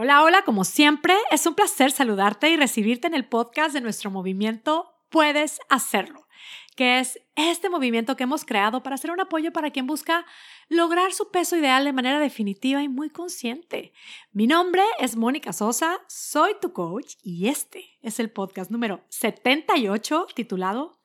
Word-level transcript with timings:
Hola, 0.00 0.22
hola, 0.22 0.42
como 0.42 0.62
siempre, 0.62 1.16
es 1.32 1.44
un 1.44 1.56
placer 1.56 1.90
saludarte 1.90 2.48
y 2.50 2.56
recibirte 2.56 3.08
en 3.08 3.14
el 3.14 3.26
podcast 3.26 3.74
de 3.74 3.80
nuestro 3.80 4.12
movimiento 4.12 4.94
Puedes 5.08 5.58
Hacerlo, 5.68 6.28
que 6.76 7.00
es 7.00 7.20
este 7.34 7.68
movimiento 7.68 8.16
que 8.16 8.22
hemos 8.22 8.44
creado 8.44 8.84
para 8.84 8.94
hacer 8.94 9.10
un 9.10 9.18
apoyo 9.18 9.52
para 9.52 9.72
quien 9.72 9.88
busca 9.88 10.24
lograr 10.68 11.12
su 11.12 11.32
peso 11.32 11.56
ideal 11.56 11.84
de 11.84 11.92
manera 11.92 12.20
definitiva 12.20 12.80
y 12.80 12.88
muy 12.88 13.10
consciente. 13.10 13.92
Mi 14.30 14.46
nombre 14.46 14.84
es 15.00 15.16
Mónica 15.16 15.52
Sosa, 15.52 15.98
soy 16.06 16.52
tu 16.60 16.72
coach 16.72 17.14
y 17.20 17.48
este 17.48 17.98
es 18.00 18.20
el 18.20 18.30
podcast 18.30 18.70
número 18.70 19.04
78 19.08 20.28
titulado 20.32 21.00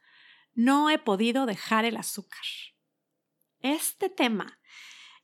No 0.53 0.91
he 0.91 0.99
podido 0.99 1.47
dejar 1.47 1.85
el 1.85 1.97
azúcar. 1.97 2.45
Este 3.59 4.11
tema 4.11 4.59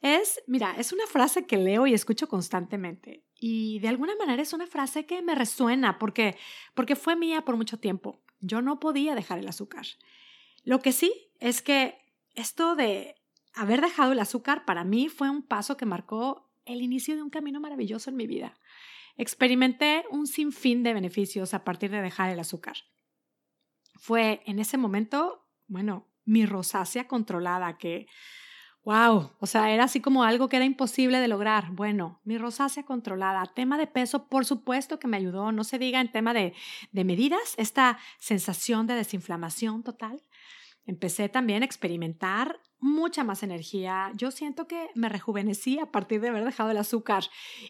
es, 0.02 0.42
mira, 0.48 0.74
es 0.80 0.92
una 0.92 1.06
frase 1.06 1.46
que 1.46 1.58
leo 1.58 1.86
y 1.86 1.94
escucho 1.94 2.28
constantemente 2.28 3.29
y 3.40 3.80
de 3.80 3.88
alguna 3.88 4.16
manera 4.16 4.42
es 4.42 4.54
una 4.54 4.68
frase 4.68 5.06
que 5.06 5.22
me 5.22 5.36
resuena 5.36 5.98
porque, 5.98 6.38
porque 6.74 6.96
fue 6.96 7.16
mía 7.16 7.46
por 7.46 7.56
mucho 7.56 7.80
tiempo. 7.80 8.22
Yo 8.42 8.62
no 8.62 8.80
podía 8.80 9.16
dejar 9.16 9.40
el 9.40 9.48
azúcar. 9.48 9.86
Lo 10.64 10.80
que 10.80 10.92
sí 10.92 11.14
es 11.40 11.62
que 11.62 11.98
esto 12.36 12.76
de 12.76 13.16
haber 13.54 13.82
dejado 13.82 14.12
el 14.12 14.20
azúcar 14.20 14.66
para 14.66 14.84
mí 14.84 15.10
fue 15.10 15.30
un 15.30 15.42
paso 15.42 15.78
que 15.78 15.86
marcó 15.86 16.50
el 16.66 16.82
inicio 16.82 17.16
de 17.16 17.24
un 17.24 17.30
camino 17.30 17.60
maravilloso 17.60 18.10
en 18.10 18.18
mi 18.18 18.28
vida. 18.28 18.60
Experimenté 19.18 20.06
un 20.12 20.28
sinfín 20.28 20.84
de 20.84 20.94
beneficios 20.94 21.54
a 21.54 21.64
partir 21.64 21.92
de 21.92 22.02
dejar 22.02 22.30
el 22.30 22.40
azúcar. 22.40 22.78
Fue 23.96 24.42
en 24.46 24.60
ese 24.60 24.78
momento, 24.78 25.46
bueno, 25.68 26.08
mi 26.26 26.46
rosácea 26.46 27.08
controlada 27.08 27.78
que 27.78 28.08
Wow, 28.86 29.32
o 29.40 29.46
sea, 29.46 29.72
era 29.72 29.84
así 29.84 30.00
como 30.00 30.24
algo 30.24 30.48
que 30.48 30.56
era 30.56 30.66
imposible 30.66 31.20
de 31.20 31.28
lograr. 31.28 31.72
Bueno, 31.72 32.22
mi 32.24 32.38
rosácea 32.38 32.84
controlada, 32.84 33.46
tema 33.54 33.78
de 33.78 33.88
peso, 33.88 34.28
por 34.28 34.46
supuesto 34.46 35.00
que 35.00 35.08
me 35.08 35.18
ayudó, 35.18 35.52
no 35.52 35.64
se 35.64 35.78
diga 35.78 36.00
en 36.00 36.12
tema 36.12 36.34
de, 36.34 36.54
de 36.92 37.04
medidas, 37.04 37.56
esta 37.58 38.00
sensación 38.20 38.88
de 38.88 38.96
desinflamación 38.96 39.84
total. 39.84 40.24
Empecé 40.86 41.30
también 41.30 41.62
a 41.62 41.66
experimentar 41.66 42.60
mucha 42.80 43.24
más 43.24 43.44
energía. 43.44 44.12
Yo 44.16 44.32
siento 44.32 44.66
que 44.66 44.90
me 44.96 45.10
rejuvenecí 45.10 45.78
a 45.78 45.92
partir 45.92 46.22
de 46.22 46.30
haber 46.30 46.46
dejado 46.46 46.72
el 46.72 46.78
azúcar. 46.78 47.26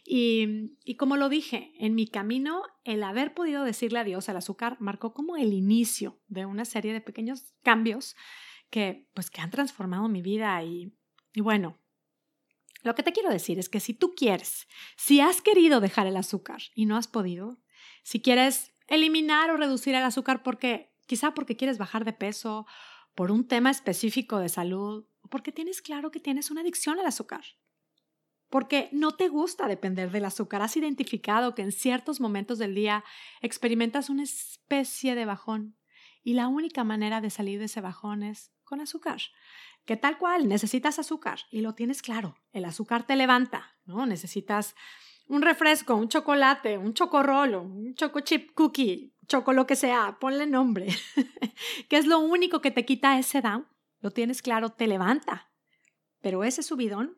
Y, 0.05 0.77
y, 0.85 0.95
como 0.95 1.17
lo 1.17 1.27
dije, 1.27 1.73
en 1.79 1.95
mi 1.95 2.07
camino, 2.07 2.61
el 2.85 3.03
haber 3.03 3.33
podido 3.33 3.63
decirle 3.63 3.99
adiós 3.99 4.29
al 4.29 4.37
azúcar 4.37 4.77
marcó 4.79 5.13
como 5.13 5.35
el 5.35 5.51
inicio 5.51 6.21
de 6.27 6.45
una 6.45 6.63
serie 6.63 6.93
de 6.93 7.01
pequeños 7.01 7.55
cambios 7.61 8.15
que, 8.69 9.09
pues, 9.13 9.29
que 9.29 9.41
han 9.41 9.49
transformado 9.49 10.07
mi 10.07 10.21
vida 10.21 10.63
y, 10.63 10.93
y 11.33 11.41
bueno, 11.41 11.77
lo 12.83 12.95
que 12.95 13.03
te 13.03 13.11
quiero 13.11 13.29
decir 13.29 13.59
es 13.59 13.69
que 13.69 13.79
si 13.79 13.93
tú 13.93 14.13
quieres, 14.15 14.67
si 14.95 15.19
has 15.19 15.41
querido 15.41 15.81
dejar 15.81 16.07
el 16.07 16.17
azúcar 16.17 16.61
y 16.75 16.85
no 16.85 16.95
has 16.95 17.07
podido, 17.07 17.59
si 18.03 18.21
quieres 18.21 18.73
eliminar 18.87 19.51
o 19.51 19.57
reducir 19.57 19.95
el 19.95 20.03
azúcar 20.03 20.43
porque 20.43 20.93
quizá 21.05 21.33
porque 21.33 21.57
quieres 21.57 21.77
bajar 21.77 22.05
de 22.05 22.13
peso, 22.13 22.65
por 23.15 23.31
un 23.31 23.47
tema 23.47 23.69
específico 23.69 24.39
de 24.39 24.47
salud, 24.47 25.05
porque 25.29 25.51
tienes 25.51 25.81
claro 25.81 26.11
que 26.11 26.19
tienes 26.19 26.51
una 26.51 26.61
adicción 26.61 26.99
al 26.99 27.05
azúcar, 27.05 27.43
porque 28.49 28.89
no 28.91 29.11
te 29.11 29.27
gusta 29.27 29.67
depender 29.67 30.11
del 30.11 30.25
azúcar, 30.25 30.61
has 30.61 30.77
identificado 30.77 31.53
que 31.53 31.61
en 31.61 31.71
ciertos 31.71 32.21
momentos 32.21 32.59
del 32.59 32.75
día 32.75 33.03
experimentas 33.41 34.09
una 34.09 34.23
especie 34.23 35.15
de 35.15 35.25
bajón 35.25 35.75
y 36.23 36.33
la 36.33 36.47
única 36.47 36.83
manera 36.83 37.21
de 37.21 37.29
salir 37.29 37.59
de 37.59 37.65
ese 37.65 37.81
bajón 37.81 38.23
es 38.23 38.51
con 38.69 38.81
azúcar 38.81 39.19
que 39.89 39.97
tal 39.97 40.19
cual 40.19 40.47
necesitas 40.47 40.99
azúcar 40.99 41.39
y 41.49 41.61
lo 41.61 41.73
tienes 41.73 42.03
claro, 42.03 42.37
el 42.51 42.65
azúcar 42.65 43.07
te 43.07 43.15
levanta, 43.15 43.75
¿no? 43.85 44.05
Necesitas 44.05 44.75
un 45.27 45.41
refresco, 45.41 45.95
un 45.95 46.09
chocolate, 46.09 46.77
un 46.77 46.93
chocorrolo, 46.93 47.63
un 47.63 47.95
choco 47.95 48.19
chip 48.19 48.51
cookie, 48.53 49.15
choco 49.27 49.51
lo 49.51 49.65
que 49.65 49.75
sea, 49.75 50.17
ponle 50.19 50.45
nombre, 50.45 50.89
que 51.89 51.97
es 51.97 52.05
lo 52.05 52.19
único 52.19 52.61
que 52.61 52.69
te 52.69 52.85
quita 52.85 53.17
ese 53.17 53.41
down, 53.41 53.67
lo 53.99 54.11
tienes 54.11 54.43
claro, 54.43 54.69
te 54.69 54.85
levanta. 54.85 55.49
Pero 56.21 56.43
ese 56.43 56.61
subidón 56.61 57.17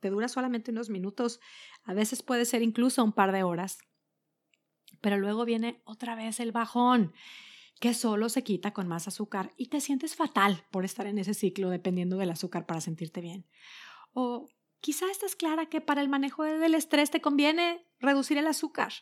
te 0.00 0.10
dura 0.10 0.28
solamente 0.28 0.70
unos 0.70 0.90
minutos, 0.90 1.40
a 1.82 1.94
veces 1.94 2.22
puede 2.22 2.44
ser 2.44 2.60
incluso 2.60 3.02
un 3.02 3.12
par 3.12 3.32
de 3.32 3.42
horas. 3.42 3.78
Pero 5.00 5.16
luego 5.16 5.46
viene 5.46 5.80
otra 5.86 6.14
vez 6.14 6.40
el 6.40 6.52
bajón 6.52 7.14
que 7.82 7.94
solo 7.94 8.28
se 8.28 8.44
quita 8.44 8.72
con 8.72 8.86
más 8.86 9.08
azúcar 9.08 9.52
y 9.56 9.66
te 9.66 9.80
sientes 9.80 10.14
fatal 10.14 10.64
por 10.70 10.84
estar 10.84 11.08
en 11.08 11.18
ese 11.18 11.34
ciclo 11.34 11.68
dependiendo 11.68 12.16
del 12.16 12.30
azúcar 12.30 12.64
para 12.64 12.80
sentirte 12.80 13.20
bien. 13.20 13.44
O 14.12 14.46
quizá 14.80 15.10
estás 15.10 15.34
clara 15.34 15.66
que 15.66 15.80
para 15.80 16.00
el 16.00 16.08
manejo 16.08 16.44
del 16.44 16.76
estrés 16.76 17.10
te 17.10 17.20
conviene 17.20 17.84
reducir 17.98 18.38
el 18.38 18.46
azúcar. 18.46 18.92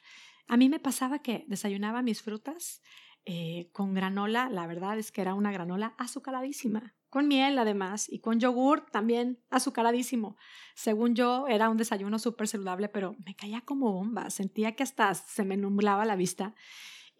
A 0.48 0.56
mí 0.56 0.70
me 0.70 0.78
pasaba 0.78 1.18
que 1.18 1.44
desayunaba 1.46 2.00
mis 2.00 2.22
frutas 2.22 2.80
eh, 3.26 3.68
con 3.72 3.92
granola, 3.92 4.48
la 4.48 4.66
verdad 4.66 4.98
es 4.98 5.12
que 5.12 5.20
era 5.20 5.34
una 5.34 5.52
granola 5.52 5.94
azucaradísima, 5.98 6.94
con 7.10 7.28
miel 7.28 7.58
además 7.58 8.10
y 8.10 8.20
con 8.20 8.41
yogur 8.41 8.86
también 8.91 9.44
azucaradísimo. 9.50 10.38
Según 10.74 11.14
yo 11.14 11.48
era 11.48 11.68
un 11.68 11.76
desayuno 11.76 12.18
súper 12.18 12.48
saludable, 12.48 12.88
pero 12.88 13.14
me 13.26 13.36
caía 13.36 13.60
como 13.60 13.92
bomba, 13.92 14.30
sentía 14.30 14.74
que 14.74 14.84
hasta 14.84 15.12
se 15.12 15.44
me 15.44 15.58
nublaba 15.58 16.06
la 16.06 16.16
vista 16.16 16.54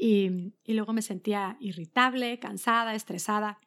y, 0.01 0.55
luego 0.67 0.95
me 0.95 1.03
sentía 1.03 1.59
irritable, 1.61 2.39
cansada, 2.39 2.95
estresada. 2.95 3.61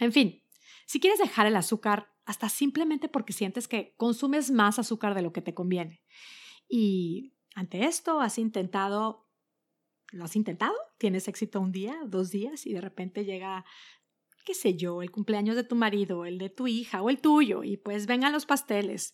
En 0.00 0.10
fin, 0.10 0.42
si 0.86 1.00
quieres 1.00 1.18
dejar 1.18 1.46
el 1.46 1.56
azúcar, 1.56 2.08
hasta 2.24 2.48
simplemente 2.48 3.10
porque 3.10 3.34
sientes 3.34 3.68
que 3.68 3.92
consumes 3.98 4.50
más 4.50 4.78
azúcar 4.78 5.14
de 5.14 5.20
lo 5.20 5.34
que 5.34 5.42
te 5.42 5.52
conviene. 5.52 6.02
Y 6.66 7.34
ante 7.54 7.84
esto 7.84 8.20
has 8.20 8.38
intentado, 8.38 9.28
¿lo 10.12 10.24
has 10.24 10.34
intentado? 10.34 10.74
¿Tienes 10.96 11.28
éxito 11.28 11.60
un 11.60 11.72
día, 11.72 11.94
dos 12.06 12.30
días 12.30 12.64
y 12.64 12.72
de 12.72 12.80
repente 12.80 13.26
llega, 13.26 13.66
qué 14.46 14.54
sé 14.54 14.74
yo, 14.74 15.02
el 15.02 15.10
cumpleaños 15.10 15.56
de 15.56 15.64
tu 15.64 15.76
marido, 15.76 16.24
el 16.24 16.38
de 16.38 16.48
tu 16.48 16.66
hija 16.66 17.02
o 17.02 17.10
el 17.10 17.20
tuyo 17.20 17.64
y 17.64 17.76
pues 17.76 18.06
vengan 18.06 18.32
los 18.32 18.46
pasteles 18.46 19.12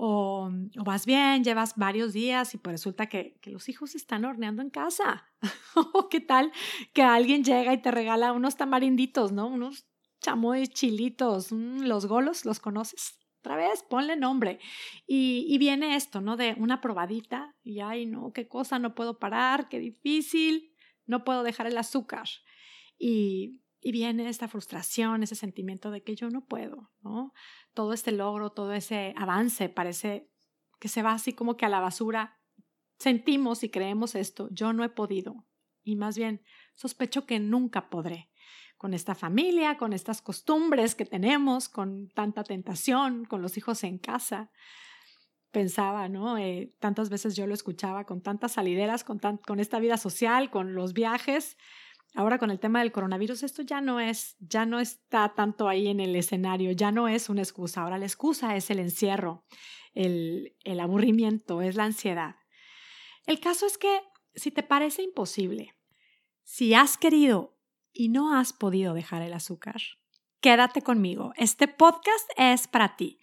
o, 0.00 0.48
vas 0.84 1.06
bien, 1.06 1.42
llevas 1.42 1.74
varios 1.74 2.12
días 2.12 2.54
y 2.54 2.58
pues 2.58 2.74
resulta 2.74 3.08
que, 3.08 3.36
los 3.46 3.68
hijos 3.68 3.96
están 3.96 4.24
horneando 4.24 4.62
en 4.62 4.70
casa. 4.70 5.26
o 5.74 6.08
qué 6.08 6.20
tal 6.20 6.52
que 6.92 7.02
alguien 7.02 7.42
llega 7.42 7.74
y 7.74 7.82
te 7.82 7.90
regala 7.90 8.32
unos 8.32 8.56
tamarinditos, 8.56 9.32
¿no? 9.32 9.48
Unos 9.48 9.88
chamoy 10.20 10.68
chilitos, 10.68 11.50
los 11.50 12.06
golos, 12.06 12.44
¿los 12.44 12.60
conoces? 12.60 13.18
Otra 13.40 13.56
vez, 13.56 13.82
ponle 13.82 14.14
nombre. 14.14 14.60
Y, 15.04 15.46
y 15.48 15.58
viene 15.58 15.96
esto, 15.96 16.20
¿no? 16.20 16.36
De 16.36 16.54
una 16.58 16.80
probadita 16.80 17.56
y, 17.64 17.80
ay, 17.80 18.06
no, 18.06 18.32
qué 18.32 18.46
cosa, 18.46 18.78
no 18.78 18.94
puedo 18.94 19.18
parar, 19.18 19.68
qué 19.68 19.80
difícil, 19.80 20.72
no 21.06 21.24
puedo 21.24 21.42
dejar 21.42 21.66
el 21.66 21.76
azúcar. 21.76 22.28
Y, 23.00 23.58
y 23.80 23.92
viene 23.92 24.28
esta 24.28 24.48
frustración, 24.48 25.22
ese 25.22 25.34
sentimiento 25.34 25.90
de 25.90 26.02
que 26.02 26.16
yo 26.16 26.30
no 26.30 26.44
puedo, 26.44 26.90
¿no? 27.00 27.32
Todo 27.74 27.92
este 27.92 28.12
logro, 28.12 28.50
todo 28.50 28.72
ese 28.72 29.14
avance 29.16 29.68
parece 29.68 30.30
que 30.80 30.88
se 30.88 31.02
va 31.02 31.12
así 31.12 31.32
como 31.32 31.56
que 31.56 31.66
a 31.66 31.68
la 31.68 31.80
basura. 31.80 32.40
Sentimos 32.98 33.62
y 33.62 33.68
creemos 33.68 34.14
esto, 34.14 34.48
yo 34.50 34.72
no 34.72 34.82
he 34.82 34.88
podido. 34.88 35.46
Y 35.84 35.96
más 35.96 36.18
bien, 36.18 36.42
sospecho 36.74 37.24
que 37.24 37.38
nunca 37.38 37.88
podré. 37.88 38.30
Con 38.76 38.94
esta 38.94 39.14
familia, 39.14 39.76
con 39.76 39.92
estas 39.92 40.22
costumbres 40.22 40.94
que 40.94 41.04
tenemos, 41.04 41.68
con 41.68 42.08
tanta 42.08 42.44
tentación, 42.44 43.24
con 43.24 43.42
los 43.42 43.56
hijos 43.56 43.82
en 43.84 43.98
casa. 43.98 44.50
Pensaba, 45.50 46.08
¿no? 46.08 46.36
Eh, 46.36 46.74
tantas 46.78 47.10
veces 47.10 47.34
yo 47.34 47.46
lo 47.46 47.54
escuchaba 47.54 48.04
con 48.04 48.22
tantas 48.22 48.52
salideras, 48.52 49.02
con, 49.02 49.18
con 49.18 49.60
esta 49.60 49.78
vida 49.80 49.96
social, 49.96 50.50
con 50.50 50.74
los 50.74 50.92
viajes 50.92 51.56
Ahora 52.14 52.38
con 52.38 52.50
el 52.50 52.58
tema 52.58 52.80
del 52.80 52.92
coronavirus, 52.92 53.42
esto 53.42 53.62
ya 53.62 53.80
no 53.80 54.00
es, 54.00 54.36
ya 54.40 54.66
no 54.66 54.80
está 54.80 55.34
tanto 55.34 55.68
ahí 55.68 55.88
en 55.88 56.00
el 56.00 56.16
escenario, 56.16 56.72
ya 56.72 56.90
no 56.90 57.06
es 57.06 57.28
una 57.28 57.42
excusa. 57.42 57.82
Ahora 57.82 57.98
la 57.98 58.06
excusa 58.06 58.56
es 58.56 58.70
el 58.70 58.78
encierro, 58.78 59.44
el, 59.94 60.56
el 60.64 60.80
aburrimiento, 60.80 61.60
es 61.60 61.76
la 61.76 61.84
ansiedad. 61.84 62.36
El 63.26 63.40
caso 63.40 63.66
es 63.66 63.76
que 63.76 64.00
si 64.34 64.50
te 64.50 64.62
parece 64.62 65.02
imposible, 65.02 65.74
si 66.42 66.72
has 66.72 66.96
querido 66.96 67.58
y 67.92 68.08
no 68.08 68.34
has 68.34 68.52
podido 68.52 68.94
dejar 68.94 69.22
el 69.22 69.34
azúcar, 69.34 69.80
quédate 70.40 70.82
conmigo. 70.82 71.32
Este 71.36 71.68
podcast 71.68 72.30
es 72.36 72.68
para 72.68 72.96
ti. 72.96 73.20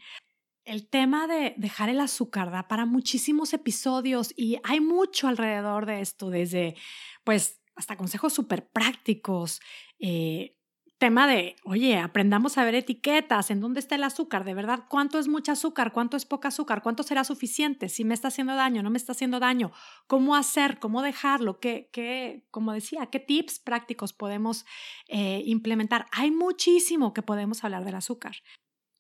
El 0.63 0.87
tema 0.87 1.27
de 1.27 1.55
dejar 1.57 1.89
el 1.89 1.99
azúcar 1.99 2.51
da 2.51 2.67
para 2.67 2.85
muchísimos 2.85 3.53
episodios 3.53 4.31
y 4.35 4.57
hay 4.63 4.79
mucho 4.79 5.27
alrededor 5.27 5.85
de 5.85 6.01
esto, 6.01 6.29
desde 6.29 6.75
pues 7.23 7.61
hasta 7.75 7.97
consejos 7.97 8.33
súper 8.33 8.67
prácticos. 8.67 9.61
Eh, 9.99 10.55
tema 10.97 11.27
de, 11.27 11.57
oye, 11.65 11.97
aprendamos 11.97 12.57
a 12.57 12.63
ver 12.63 12.75
etiquetas, 12.75 13.51
en 13.51 13.59
dónde 13.59 13.79
está 13.79 13.95
el 13.95 14.03
azúcar, 14.03 14.45
de 14.45 14.53
verdad, 14.53 14.85
cuánto 14.89 15.19
es 15.19 15.27
mucho 15.27 15.51
azúcar, 15.51 15.91
cuánto 15.91 16.15
es 16.15 16.25
poco 16.25 16.47
azúcar, 16.47 16.81
cuánto 16.81 17.03
será 17.03 17.23
suficiente, 17.23 17.89
si 17.89 18.05
me 18.05 18.13
está 18.13 18.29
haciendo 18.29 18.55
daño, 18.55 18.81
no 18.81 18.89
me 18.89 18.97
está 18.97 19.11
haciendo 19.11 19.39
daño, 19.39 19.71
cómo 20.07 20.35
hacer, 20.35 20.79
cómo 20.79 21.01
dejarlo, 21.01 21.59
qué, 21.59 21.89
qué 21.91 22.47
como 22.49 22.71
decía, 22.71 23.07
qué 23.07 23.19
tips 23.19 23.59
prácticos 23.59 24.13
podemos 24.13 24.65
eh, 25.07 25.43
implementar. 25.45 26.05
Hay 26.11 26.31
muchísimo 26.31 27.13
que 27.13 27.21
podemos 27.21 27.63
hablar 27.63 27.83
del 27.83 27.95
azúcar. 27.95 28.37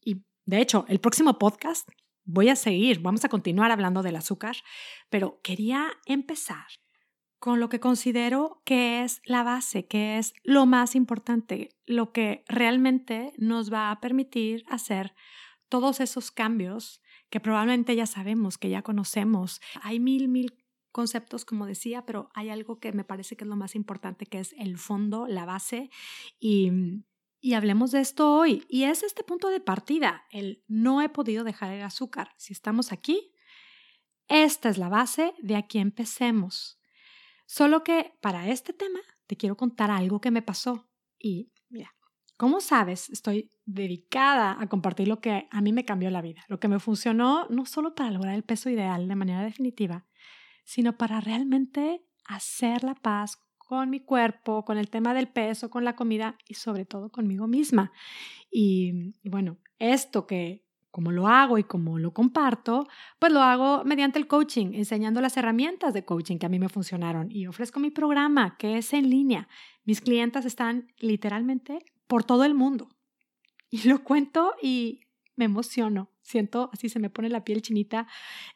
Y 0.03 0.23
de 0.45 0.59
hecho, 0.59 0.85
el 0.89 0.99
próximo 0.99 1.39
podcast 1.39 1.89
voy 2.25 2.49
a 2.49 2.55
seguir, 2.55 2.99
vamos 2.99 3.23
a 3.23 3.29
continuar 3.29 3.71
hablando 3.71 4.03
del 4.03 4.17
azúcar, 4.17 4.57
pero 5.09 5.39
quería 5.43 5.91
empezar 6.05 6.65
con 7.45 7.59
lo 7.59 7.69
que 7.69 7.79
considero 7.79 8.63
que 8.65 9.03
es 9.03 9.21
la 9.23 9.43
base, 9.43 9.85
que 9.85 10.17
es 10.17 10.33
lo 10.43 10.65
más 10.65 10.95
importante, 10.95 11.69
lo 11.85 12.11
que 12.11 12.43
realmente 12.47 13.33
nos 13.37 13.71
va 13.71 13.91
a 13.91 14.01
permitir 14.01 14.63
hacer 14.67 15.13
todos 15.69 15.99
esos 15.99 16.31
cambios 16.31 17.03
que 17.29 17.39
probablemente 17.39 17.95
ya 17.95 18.07
sabemos, 18.07 18.57
que 18.57 18.71
ya 18.71 18.81
conocemos. 18.81 19.61
Hay 19.83 19.99
mil, 19.99 20.27
mil 20.27 20.57
conceptos, 20.91 21.45
como 21.45 21.67
decía, 21.67 22.03
pero 22.03 22.31
hay 22.33 22.49
algo 22.49 22.79
que 22.79 22.93
me 22.93 23.03
parece 23.03 23.37
que 23.37 23.43
es 23.43 23.47
lo 23.47 23.55
más 23.55 23.75
importante, 23.75 24.25
que 24.25 24.39
es 24.39 24.55
el 24.57 24.79
fondo, 24.79 25.27
la 25.27 25.45
base. 25.45 25.91
Y, 26.39 26.71
y 27.41 27.53
hablemos 27.53 27.91
de 27.91 27.99
esto 27.99 28.33
hoy. 28.33 28.65
Y 28.69 28.85
es 28.85 29.03
este 29.03 29.23
punto 29.23 29.49
de 29.49 29.59
partida, 29.59 30.23
el 30.31 30.63
no 30.67 30.99
he 30.99 31.09
podido 31.09 31.43
dejar 31.43 31.71
el 31.73 31.83
azúcar. 31.83 32.31
Si 32.37 32.53
estamos 32.53 32.91
aquí, 32.91 33.35
esta 34.29 34.67
es 34.67 34.79
la 34.79 34.89
base, 34.89 35.35
de 35.43 35.57
aquí 35.57 35.77
empecemos. 35.77 36.79
Solo 37.45 37.83
que 37.83 38.17
para 38.21 38.49
este 38.49 38.73
tema 38.73 38.99
te 39.27 39.35
quiero 39.35 39.55
contar 39.57 39.91
algo 39.91 40.21
que 40.21 40.31
me 40.31 40.41
pasó. 40.41 40.89
Y 41.19 41.51
mira, 41.69 41.95
como 42.37 42.59
sabes, 42.59 43.09
estoy 43.09 43.49
dedicada 43.65 44.57
a 44.59 44.67
compartir 44.67 45.07
lo 45.07 45.19
que 45.19 45.47
a 45.49 45.61
mí 45.61 45.71
me 45.71 45.85
cambió 45.85 46.09
la 46.09 46.21
vida, 46.21 46.43
lo 46.47 46.59
que 46.59 46.67
me 46.67 46.79
funcionó 46.79 47.47
no 47.49 47.65
solo 47.65 47.95
para 47.95 48.11
lograr 48.11 48.35
el 48.35 48.43
peso 48.43 48.69
ideal 48.69 49.07
de 49.07 49.15
manera 49.15 49.43
definitiva, 49.43 50.05
sino 50.65 50.97
para 50.97 51.21
realmente 51.21 52.05
hacer 52.25 52.83
la 52.83 52.95
paz 52.95 53.37
con 53.57 53.89
mi 53.89 53.99
cuerpo, 53.99 54.65
con 54.65 54.77
el 54.77 54.89
tema 54.89 55.13
del 55.13 55.27
peso, 55.27 55.69
con 55.69 55.85
la 55.85 55.95
comida 55.95 56.37
y 56.47 56.55
sobre 56.55 56.85
todo 56.85 57.09
conmigo 57.09 57.47
misma. 57.47 57.91
Y, 58.51 59.13
y 59.23 59.29
bueno, 59.29 59.57
esto 59.79 60.27
que 60.27 60.64
como 60.95 61.11
lo 61.11 61.27
hago 61.27 61.57
y 61.57 61.65
como 61.65 61.99
lo 61.99 62.13
comparto, 62.13 62.87
pues 63.19 63.33
lo 63.33 63.41
hago 63.41 63.83
mediante 63.83 64.17
el 64.17 64.27
coaching, 64.27 64.67
enseñando 64.75 65.19
las 65.19 65.35
herramientas 65.35 65.93
de 65.93 66.05
coaching 66.05 66.37
que 66.37 66.45
a 66.45 66.49
mí 66.49 66.57
me 66.57 66.69
funcionaron 66.69 67.29
y 67.29 67.47
ofrezco 67.47 67.81
mi 67.81 67.91
programa 67.91 68.55
que 68.57 68.77
es 68.77 68.93
en 68.93 69.09
línea. 69.09 69.49
Mis 69.83 69.99
clientas 69.99 70.45
están 70.45 70.87
literalmente 70.99 71.79
por 72.07 72.23
todo 72.23 72.45
el 72.45 72.53
mundo. 72.53 72.87
Y 73.69 73.89
lo 73.89 74.05
cuento 74.05 74.53
y 74.61 75.01
me 75.35 75.45
emociono. 75.45 76.09
Siento, 76.21 76.69
así 76.73 76.89
se 76.89 76.99
me 76.99 77.09
pone 77.09 77.29
la 77.29 77.43
piel 77.43 77.61
chinita 77.61 78.07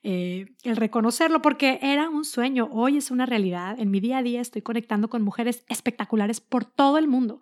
eh, 0.01 0.55
el 0.63 0.75
reconocerlo 0.75 1.41
porque 1.41 1.79
era 1.81 2.09
un 2.09 2.25
sueño, 2.25 2.67
hoy 2.71 2.97
es 2.97 3.11
una 3.11 3.25
realidad. 3.25 3.79
En 3.79 3.91
mi 3.91 3.99
día 3.99 4.19
a 4.19 4.23
día 4.23 4.41
estoy 4.41 4.61
conectando 4.61 5.09
con 5.09 5.21
mujeres 5.21 5.63
espectaculares 5.67 6.41
por 6.41 6.65
todo 6.65 6.97
el 6.97 7.07
mundo 7.07 7.41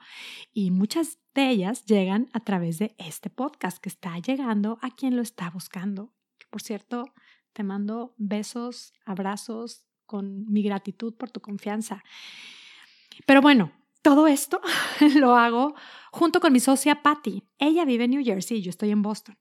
y 0.54 0.72
muchas 0.72 1.20
de 1.34 1.50
ellas 1.50 1.86
llegan 1.86 2.30
a 2.34 2.42
través 2.42 2.80
de 2.80 2.96
este 2.98 3.30
podcast 3.30 3.78
que 3.78 3.90
está 3.90 4.18
llegando 4.20 4.80
a 4.82 4.92
quien 4.92 5.16
lo 5.16 5.22
está 5.22 5.50
buscando. 5.50 6.14
Por 6.50 6.62
cierto, 6.62 7.14
te 7.54 7.64
mando 7.64 8.14
besos, 8.18 8.94
abrazos 9.06 9.86
con 10.06 10.52
mi 10.52 10.64
gratitud 10.64 11.14
por 11.16 11.30
tu 11.30 11.42
confianza. 11.42 12.04
Pero 13.26 13.42
bueno, 13.42 13.72
todo 14.08 14.26
esto 14.28 14.62
lo 15.16 15.36
hago 15.36 15.76
junto 16.14 16.40
con 16.40 16.54
mi 16.54 16.62
socia 16.62 17.04
Patty. 17.04 17.44
Ella 17.58 17.84
vive 17.84 18.06
en 18.06 18.12
New 18.12 18.24
Jersey 18.24 18.60
y 18.60 18.62
yo 18.62 18.70
estoy 18.70 18.92
en 18.92 19.02
Boston. 19.02 19.38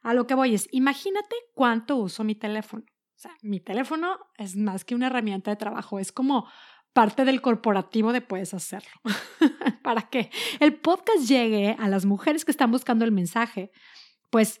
A 0.00 0.14
lo 0.14 0.28
que 0.28 0.36
voy 0.36 0.54
es, 0.54 0.68
imagínate 0.70 1.34
cuánto 1.54 1.96
uso 1.96 2.22
mi 2.22 2.36
teléfono. 2.36 2.84
O 2.84 3.18
sea, 3.18 3.32
mi 3.42 3.58
teléfono 3.58 4.16
es 4.36 4.54
más 4.54 4.84
que 4.84 4.94
una 4.94 5.08
herramienta 5.08 5.50
de 5.50 5.56
trabajo, 5.56 5.98
es 5.98 6.12
como 6.12 6.48
parte 6.92 7.24
del 7.24 7.42
corporativo 7.42 8.12
de 8.12 8.20
puedes 8.20 8.54
hacerlo. 8.54 8.92
Para 9.82 10.02
que 10.02 10.30
el 10.60 10.76
podcast 10.76 11.26
llegue 11.26 11.74
a 11.76 11.88
las 11.88 12.06
mujeres 12.06 12.44
que 12.44 12.52
están 12.52 12.70
buscando 12.70 13.04
el 13.04 13.10
mensaje, 13.10 13.72
pues 14.30 14.60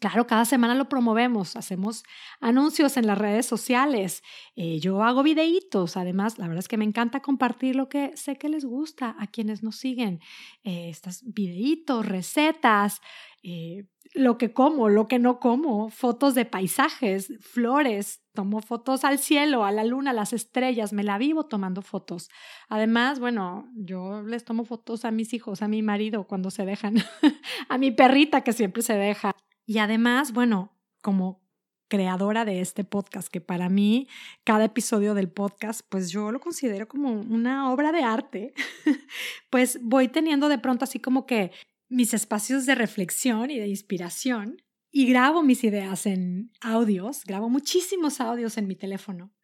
Claro, 0.00 0.26
cada 0.26 0.44
semana 0.44 0.74
lo 0.74 0.88
promovemos, 0.88 1.56
hacemos 1.56 2.04
anuncios 2.40 2.96
en 2.96 3.06
las 3.06 3.18
redes 3.18 3.46
sociales, 3.46 4.22
eh, 4.54 4.78
yo 4.80 5.02
hago 5.02 5.22
videitos, 5.24 5.96
además, 5.96 6.38
la 6.38 6.46
verdad 6.46 6.60
es 6.60 6.68
que 6.68 6.76
me 6.76 6.84
encanta 6.84 7.20
compartir 7.20 7.74
lo 7.74 7.88
que 7.88 8.16
sé 8.16 8.36
que 8.36 8.48
les 8.48 8.64
gusta 8.64 9.16
a 9.18 9.26
quienes 9.26 9.62
nos 9.62 9.76
siguen, 9.76 10.20
eh, 10.62 10.88
estos 10.90 11.22
videitos, 11.24 12.06
recetas, 12.06 13.00
eh, 13.42 13.86
lo 14.14 14.38
que 14.38 14.52
como, 14.52 14.88
lo 14.88 15.08
que 15.08 15.18
no 15.18 15.40
como, 15.40 15.90
fotos 15.90 16.34
de 16.34 16.44
paisajes, 16.44 17.32
flores, 17.40 18.22
tomo 18.34 18.60
fotos 18.60 19.04
al 19.04 19.18
cielo, 19.18 19.64
a 19.64 19.72
la 19.72 19.84
luna, 19.84 20.10
a 20.10 20.14
las 20.14 20.32
estrellas, 20.32 20.92
me 20.92 21.02
la 21.02 21.18
vivo 21.18 21.46
tomando 21.46 21.82
fotos. 21.82 22.28
Además, 22.68 23.20
bueno, 23.20 23.68
yo 23.74 24.22
les 24.22 24.44
tomo 24.44 24.64
fotos 24.64 25.04
a 25.04 25.10
mis 25.10 25.34
hijos, 25.34 25.62
a 25.62 25.68
mi 25.68 25.82
marido 25.82 26.24
cuando 26.26 26.50
se 26.50 26.64
dejan, 26.64 26.94
a 27.68 27.78
mi 27.78 27.90
perrita 27.90 28.42
que 28.42 28.52
siempre 28.52 28.82
se 28.82 28.94
deja. 28.94 29.32
Y 29.68 29.80
además, 29.80 30.32
bueno, 30.32 30.72
como 31.02 31.46
creadora 31.88 32.46
de 32.46 32.62
este 32.62 32.84
podcast, 32.84 33.28
que 33.28 33.42
para 33.42 33.68
mí 33.68 34.08
cada 34.42 34.64
episodio 34.64 35.12
del 35.12 35.28
podcast, 35.28 35.82
pues 35.90 36.10
yo 36.10 36.32
lo 36.32 36.40
considero 36.40 36.88
como 36.88 37.12
una 37.12 37.70
obra 37.70 37.92
de 37.92 38.02
arte, 38.02 38.54
pues 39.50 39.78
voy 39.82 40.08
teniendo 40.08 40.48
de 40.48 40.56
pronto 40.56 40.84
así 40.84 41.00
como 41.00 41.26
que 41.26 41.52
mis 41.86 42.14
espacios 42.14 42.64
de 42.64 42.76
reflexión 42.76 43.50
y 43.50 43.58
de 43.58 43.68
inspiración 43.68 44.56
y 44.90 45.06
grabo 45.06 45.42
mis 45.42 45.62
ideas 45.64 46.06
en 46.06 46.50
audios, 46.62 47.24
grabo 47.26 47.50
muchísimos 47.50 48.22
audios 48.22 48.56
en 48.56 48.68
mi 48.68 48.74
teléfono. 48.74 49.34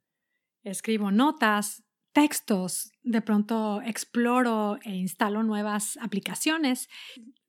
Escribo 0.62 1.10
notas, 1.10 1.82
textos, 2.14 2.92
de 3.02 3.20
pronto 3.20 3.82
exploro 3.82 4.78
e 4.82 4.94
instalo 4.94 5.42
nuevas 5.42 5.98
aplicaciones. 6.00 6.88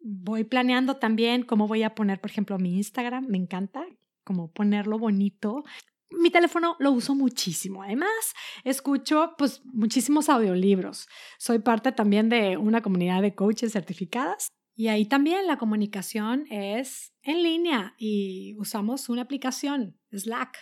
Voy 0.01 0.43
planeando 0.43 0.97
también 0.97 1.43
cómo 1.43 1.67
voy 1.67 1.83
a 1.83 1.95
poner, 1.95 2.19
por 2.19 2.31
ejemplo, 2.31 2.57
mi 2.57 2.75
Instagram, 2.75 3.27
me 3.27 3.37
encanta 3.37 3.85
como 4.23 4.51
ponerlo 4.51 4.97
bonito. 4.97 5.63
Mi 6.09 6.31
teléfono 6.31 6.75
lo 6.79 6.91
uso 6.91 7.13
muchísimo. 7.13 7.83
Además, 7.83 8.33
escucho 8.63 9.35
pues 9.37 9.61
muchísimos 9.65 10.29
audiolibros. 10.29 11.07
Soy 11.37 11.59
parte 11.59 11.91
también 11.91 12.27
de 12.29 12.57
una 12.57 12.81
comunidad 12.81 13.21
de 13.21 13.35
coaches 13.35 13.71
certificadas 13.71 14.49
y 14.75 14.87
ahí 14.87 15.05
también 15.05 15.45
la 15.45 15.57
comunicación 15.57 16.47
es 16.49 17.13
en 17.21 17.43
línea 17.43 17.93
y 17.97 18.55
usamos 18.57 19.09
una 19.09 19.21
aplicación, 19.21 19.97
Slack, 20.11 20.57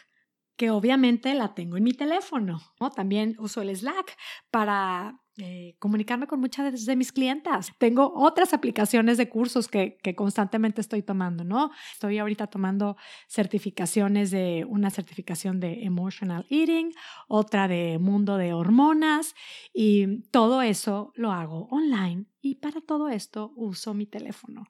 que 0.56 0.70
obviamente 0.70 1.34
la 1.34 1.54
tengo 1.54 1.78
en 1.78 1.84
mi 1.84 1.94
teléfono. 1.94 2.62
También 2.96 3.36
uso 3.40 3.62
el 3.62 3.76
Slack 3.76 4.16
para 4.52 5.20
eh, 5.38 5.76
comunicarme 5.80 6.28
con 6.28 6.40
muchas 6.40 6.86
de 6.86 6.96
mis 6.96 7.12
clientas. 7.12 7.72
Tengo 7.80 8.14
otras 8.16 8.54
aplicaciones 8.54 9.18
de 9.18 9.30
cursos 9.30 9.68
que, 9.68 9.98
que, 10.04 10.14
constantemente 10.14 10.80
estoy 10.80 11.02
tomando, 11.02 11.44
¿no? 11.44 11.72
Estoy 11.92 12.20
ahorita 12.20 12.46
tomando 12.46 12.98
certificaciones 13.28 14.30
de 14.30 14.64
una 14.70 14.92
certificación 14.92 15.60
de 15.60 15.86
emotional 15.86 16.46
eating, 16.52 16.92
otra 17.28 17.68
de 17.68 17.98
mundo 17.98 18.38
de 18.38 18.54
hormonas 18.54 19.34
y 19.74 20.22
todo 20.30 20.62
eso 20.62 21.14
lo 21.16 21.32
hago 21.32 21.68
online 21.72 22.26
y 22.40 22.56
para 22.56 22.82
todo 22.82 23.10
esto 23.10 23.54
uso 23.56 23.96
mi 23.96 24.06
teléfono 24.06 24.66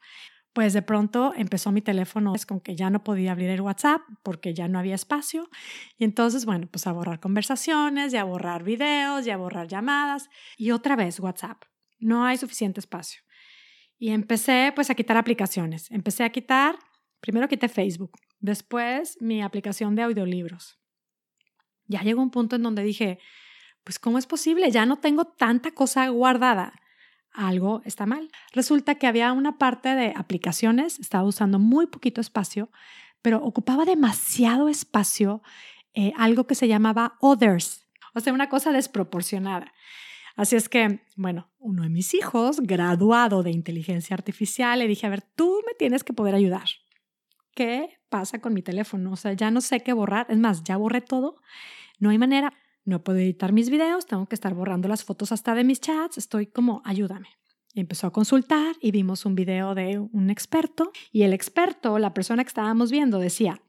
pues 0.53 0.73
de 0.73 0.83
pronto 0.83 1.33
empezó 1.35 1.71
mi 1.71 1.81
teléfono 1.81 2.33
con 2.47 2.59
que 2.59 2.75
ya 2.75 2.91
no 2.91 3.03
podía 3.03 3.31
abrir 3.31 3.49
el 3.49 3.61
WhatsApp 3.61 4.01
porque 4.21 4.53
ya 4.53 4.67
no 4.67 4.77
había 4.77 4.93
espacio. 4.93 5.49
Y 5.97 6.03
entonces, 6.03 6.45
bueno, 6.45 6.67
pues 6.71 6.85
a 6.85 6.91
borrar 6.91 7.19
conversaciones, 7.19 8.13
y 8.13 8.17
a 8.17 8.23
borrar 8.23 8.63
videos, 8.63 9.25
y 9.25 9.31
a 9.31 9.37
borrar 9.37 9.67
llamadas. 9.67 10.29
Y 10.55 10.69
otra 10.71 10.95
vez 10.95 11.19
WhatsApp. 11.19 11.63
No 11.99 12.25
hay 12.25 12.37
suficiente 12.37 12.79
espacio. 12.79 13.21
Y 13.97 14.11
empecé 14.11 14.71
pues 14.75 14.91
a 14.91 14.95
quitar 14.95 15.17
aplicaciones. 15.17 15.89
Empecé 15.89 16.23
a 16.23 16.29
quitar, 16.29 16.77
primero 17.19 17.47
quité 17.47 17.67
Facebook, 17.67 18.11
después 18.39 19.17
mi 19.21 19.41
aplicación 19.41 19.95
de 19.95 20.03
audiolibros. 20.03 20.77
Ya 21.87 22.01
llegó 22.01 22.21
un 22.21 22.29
punto 22.29 22.57
en 22.57 22.63
donde 22.63 22.83
dije, 22.83 23.17
pues 23.83 23.97
¿cómo 23.97 24.19
es 24.19 24.27
posible? 24.27 24.69
Ya 24.69 24.85
no 24.85 24.99
tengo 24.99 25.25
tanta 25.25 25.71
cosa 25.71 26.07
guardada 26.09 26.73
algo 27.33 27.81
está 27.85 28.05
mal. 28.05 28.29
Resulta 28.51 28.95
que 28.95 29.07
había 29.07 29.31
una 29.33 29.57
parte 29.57 29.95
de 29.95 30.13
aplicaciones, 30.15 30.99
estaba 30.99 31.23
usando 31.23 31.59
muy 31.59 31.87
poquito 31.87 32.21
espacio, 32.21 32.69
pero 33.21 33.37
ocupaba 33.43 33.85
demasiado 33.85 34.69
espacio 34.69 35.41
eh, 35.93 36.13
algo 36.17 36.47
que 36.47 36.55
se 36.55 36.67
llamaba 36.67 37.17
others, 37.19 37.87
o 38.13 38.19
sea, 38.19 38.33
una 38.33 38.49
cosa 38.49 38.71
desproporcionada. 38.71 39.73
Así 40.35 40.55
es 40.55 40.67
que, 40.67 41.01
bueno, 41.15 41.51
uno 41.59 41.83
de 41.83 41.89
mis 41.89 42.13
hijos, 42.15 42.59
graduado 42.61 43.43
de 43.43 43.51
inteligencia 43.51 44.15
artificial, 44.15 44.79
le 44.79 44.87
dije, 44.87 45.05
a 45.05 45.11
ver, 45.11 45.21
tú 45.21 45.61
me 45.65 45.73
tienes 45.75 46.03
que 46.03 46.13
poder 46.13 46.33
ayudar. 46.33 46.65
¿Qué 47.53 47.99
pasa 48.09 48.39
con 48.39 48.53
mi 48.53 48.63
teléfono? 48.63 49.11
O 49.11 49.15
sea, 49.15 49.33
ya 49.33 49.51
no 49.51 49.61
sé 49.61 49.81
qué 49.81 49.93
borrar. 49.93 50.25
Es 50.29 50.39
más, 50.39 50.63
ya 50.63 50.77
borré 50.77 51.01
todo. 51.01 51.35
No 51.99 52.09
hay 52.09 52.17
manera 52.17 52.53
no 52.85 53.03
puedo 53.03 53.19
editar 53.19 53.53
mis 53.53 53.69
videos, 53.69 54.05
tengo 54.05 54.25
que 54.25 54.35
estar 54.35 54.53
borrando 54.53 54.87
las 54.87 55.03
fotos 55.03 55.31
hasta 55.31 55.55
de 55.55 55.63
mis 55.63 55.79
chats, 55.79 56.17
estoy 56.17 56.47
como, 56.47 56.81
ayúdame. 56.85 57.29
Y 57.73 57.79
empezó 57.79 58.07
a 58.07 58.11
consultar 58.11 58.75
y 58.81 58.91
vimos 58.91 59.25
un 59.25 59.35
video 59.35 59.73
de 59.73 59.97
un 59.99 60.29
experto 60.29 60.91
y 61.11 61.23
el 61.23 61.33
experto, 61.33 61.97
la 61.97 62.13
persona 62.13 62.43
que 62.43 62.49
estábamos 62.49 62.91
viendo, 62.91 63.19
decía, 63.19 63.61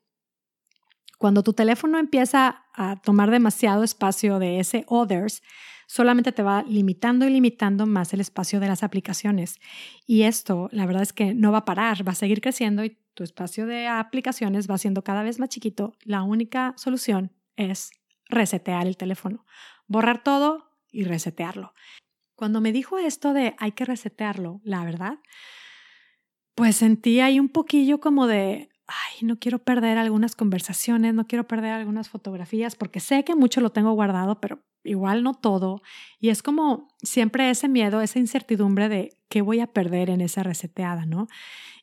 cuando 1.18 1.42
tu 1.42 1.54
teléfono 1.54 1.98
empieza 1.98 2.66
a 2.74 3.00
tomar 3.00 3.30
demasiado 3.30 3.82
espacio 3.82 4.38
de 4.38 4.60
ese 4.60 4.84
others, 4.88 5.42
solamente 5.86 6.32
te 6.32 6.42
va 6.42 6.64
limitando 6.64 7.26
y 7.26 7.30
limitando 7.30 7.86
más 7.86 8.12
el 8.12 8.20
espacio 8.20 8.60
de 8.60 8.68
las 8.68 8.82
aplicaciones. 8.82 9.58
Y 10.06 10.22
esto, 10.22 10.68
la 10.72 10.86
verdad 10.86 11.02
es 11.02 11.12
que 11.12 11.34
no 11.34 11.52
va 11.52 11.58
a 11.58 11.64
parar, 11.64 12.06
va 12.06 12.12
a 12.12 12.16
seguir 12.16 12.40
creciendo 12.40 12.84
y 12.84 12.98
tu 13.14 13.22
espacio 13.22 13.66
de 13.66 13.86
aplicaciones 13.86 14.68
va 14.68 14.76
siendo 14.76 15.02
cada 15.02 15.22
vez 15.22 15.38
más 15.38 15.48
chiquito, 15.48 15.94
la 16.02 16.24
única 16.24 16.74
solución 16.76 17.32
es 17.56 17.90
resetear 18.34 18.86
el 18.86 18.96
teléfono, 18.96 19.44
borrar 19.86 20.22
todo 20.22 20.70
y 20.90 21.04
resetearlo. 21.04 21.74
Cuando 22.36 22.60
me 22.60 22.72
dijo 22.72 22.98
esto 22.98 23.32
de 23.32 23.54
hay 23.58 23.72
que 23.72 23.84
resetearlo, 23.84 24.60
la 24.64 24.84
verdad, 24.84 25.18
pues 26.54 26.76
sentí 26.76 27.20
ahí 27.20 27.40
un 27.40 27.48
poquillo 27.48 28.00
como 28.00 28.26
de, 28.26 28.68
ay, 28.86 29.26
no 29.26 29.38
quiero 29.38 29.60
perder 29.60 29.98
algunas 29.98 30.36
conversaciones, 30.36 31.14
no 31.14 31.26
quiero 31.26 31.46
perder 31.46 31.72
algunas 31.72 32.08
fotografías, 32.08 32.76
porque 32.76 33.00
sé 33.00 33.24
que 33.24 33.34
mucho 33.34 33.60
lo 33.60 33.70
tengo 33.70 33.92
guardado, 33.92 34.40
pero 34.40 34.64
igual 34.84 35.22
no 35.22 35.34
todo. 35.34 35.82
Y 36.20 36.28
es 36.28 36.42
como 36.42 36.88
siempre 37.02 37.50
ese 37.50 37.68
miedo, 37.68 38.00
esa 38.00 38.18
incertidumbre 38.18 38.88
de 38.88 39.16
qué 39.28 39.42
voy 39.42 39.60
a 39.60 39.66
perder 39.68 40.10
en 40.10 40.20
esa 40.20 40.42
reseteada, 40.42 41.06
¿no? 41.06 41.26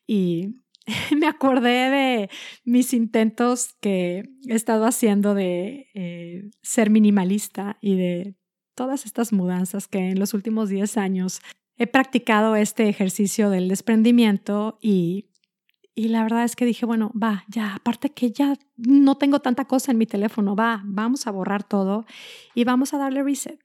Y 0.08 0.61
me 1.20 1.28
acordé 1.28 1.90
de 1.90 2.30
mis 2.64 2.94
intentos 2.94 3.74
que 3.82 4.24
he 4.48 4.56
estado 4.56 4.86
haciendo 4.86 5.34
de 5.34 5.88
eh, 5.94 6.50
ser 6.62 6.90
minimalista 6.90 7.78
y 7.82 7.96
de 7.96 8.36
todas 8.76 9.06
estas 9.06 9.34
mudanzas 9.34 9.88
que 9.88 10.10
en 10.10 10.20
los 10.20 10.34
últimos 10.34 10.70
10 10.70 10.98
años 10.98 11.42
he 11.78 11.88
practicado 11.88 12.56
este 12.56 12.90
ejercicio 12.90 13.50
del 13.50 13.68
desprendimiento 13.68 14.78
y, 14.82 15.31
y 15.94 16.08
la 16.08 16.24
verdad 16.24 16.44
es 16.44 16.56
que 16.56 16.66
dije, 16.66 16.86
bueno, 16.86 17.12
va, 17.22 17.44
ya, 17.48 17.76
aparte 17.76 18.12
que 18.12 18.32
ya 18.32 18.56
no 18.78 19.18
tengo 19.18 19.40
tanta 19.40 19.66
cosa 19.66 19.92
en 19.92 19.98
mi 19.98 20.06
teléfono, 20.06 20.56
va, 20.56 20.82
vamos 20.86 21.28
a 21.28 21.32
borrar 21.32 21.64
todo 21.64 22.06
y 22.56 22.64
vamos 22.64 22.94
a 22.94 22.98
darle 22.98 23.24
reset. 23.24 23.60